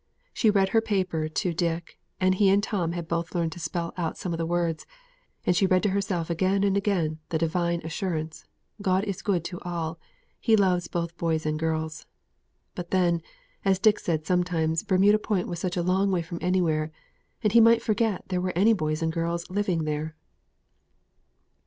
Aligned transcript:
She 0.33 0.49
read 0.49 0.69
her 0.69 0.81
paper 0.81 1.29
to 1.29 1.53
Dick, 1.53 1.99
and 2.19 2.33
he 2.33 2.49
and 2.49 2.63
Tom 2.63 2.93
had 2.93 3.07
both 3.07 3.35
learned 3.35 3.51
to 3.51 3.59
spell 3.59 3.93
out 3.97 4.17
some 4.17 4.33
of 4.33 4.39
the 4.39 4.47
words, 4.47 4.87
and 5.45 5.55
she 5.55 5.67
read 5.67 5.83
to 5.83 5.89
herself 5.91 6.27
again 6.31 6.63
and 6.63 6.75
again 6.75 7.19
the 7.29 7.37
Divine 7.37 7.81
assurance, 7.83 8.43
"God 8.81 9.03
is 9.03 9.21
good 9.21 9.43
to 9.45 9.59
all: 9.61 9.99
He 10.39 10.55
loves 10.55 10.87
both 10.87 11.15
boys 11.17 11.45
and 11.45 11.59
girls;" 11.59 12.07
but 12.73 12.89
then, 12.89 13.21
as 13.63 13.77
Dick 13.77 13.99
said 13.99 14.25
sometimes, 14.25 14.81
Bermuda 14.81 15.19
Point 15.19 15.47
was 15.47 15.59
such 15.59 15.77
a 15.77 15.83
long 15.83 16.09
way 16.09 16.23
from 16.23 16.39
anywhere, 16.41 16.91
and 17.43 17.53
He 17.53 17.61
might 17.61 17.83
forget 17.83 18.23
there 18.29 18.41
were 18.41 18.53
any 18.55 18.73
boys 18.73 19.03
and 19.03 19.13
girls 19.13 19.51
living 19.51 19.83
there. 19.83 20.15